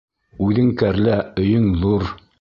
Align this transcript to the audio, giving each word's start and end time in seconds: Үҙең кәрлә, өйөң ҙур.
Үҙең 0.45 0.71
кәрлә, 0.83 1.19
өйөң 1.45 1.71
ҙур. 1.85 2.13